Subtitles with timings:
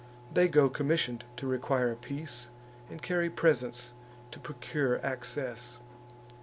[0.33, 2.49] They go commission'd to require a peace,
[2.89, 3.93] And carry presents
[4.31, 5.77] to procure access.